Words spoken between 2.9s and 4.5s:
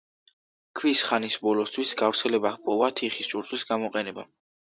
თიხის ჭურჭლის გამოყენებამ.